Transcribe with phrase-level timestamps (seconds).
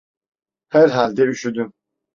[0.69, 1.73] Herhalde üşüdüm…